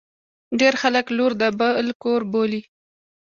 [0.59, 2.61] ډیر خلګ لور د بل کور بولي.